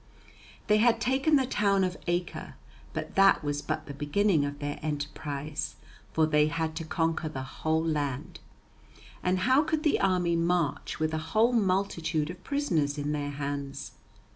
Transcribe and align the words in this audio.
They 0.65 0.77
had 0.77 0.99
taken 0.99 1.35
the 1.35 1.45
town 1.45 1.83
of 1.83 1.95
Acre, 2.07 2.55
but 2.91 3.13
that 3.13 3.43
was 3.43 3.61
but 3.61 3.85
the 3.85 3.93
beginning 3.93 4.43
of 4.45 4.57
their 4.57 4.79
enterprise, 4.81 5.75
for 6.11 6.25
they 6.25 6.47
had 6.47 6.75
to 6.77 6.83
conquer 6.83 7.29
the 7.29 7.43
whole 7.43 7.85
land. 7.85 8.39
And 9.21 9.41
how 9.41 9.61
could 9.61 9.83
the 9.83 9.99
army 10.01 10.35
march 10.35 10.99
with 10.99 11.13
a 11.13 11.19
whole 11.19 11.53
multitude 11.53 12.31
of 12.31 12.43
prisoners 12.43 12.97
in 12.97 13.11
their 13.11 13.29
hands? 13.29 13.91